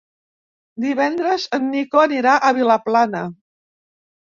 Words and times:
Divendres 0.85 1.47
en 1.59 1.69
Nico 1.75 2.03
anirà 2.07 2.37
a 2.37 2.53
Vilaplana. 2.63 3.27